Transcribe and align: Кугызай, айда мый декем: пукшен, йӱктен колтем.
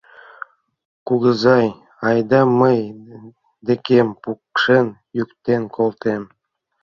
Кугызай, 1.07 1.67
айда 2.07 2.41
мый 2.59 2.79
декем: 3.67 4.07
пукшен, 4.21 4.87
йӱктен 5.17 5.61
колтем. 5.75 6.23